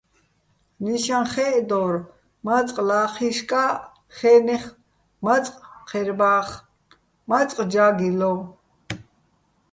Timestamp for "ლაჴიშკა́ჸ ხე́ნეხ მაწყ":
2.87-5.55